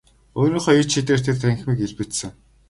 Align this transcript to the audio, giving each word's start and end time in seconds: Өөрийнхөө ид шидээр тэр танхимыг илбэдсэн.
Өөрийнхөө 0.39 0.75
ид 0.81 0.89
шидээр 0.93 1.21
тэр 1.23 1.37
танхимыг 1.41 1.79
илбэдсэн. 1.85 2.31